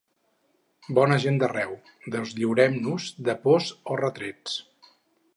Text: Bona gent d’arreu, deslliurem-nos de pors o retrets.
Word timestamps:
Bona 0.99 1.17
gent 1.25 1.35
d’arreu, 1.43 1.75
deslliurem-nos 2.15 3.05
de 3.27 3.35
pors 3.43 3.69
o 3.93 3.99
retrets. 4.03 4.57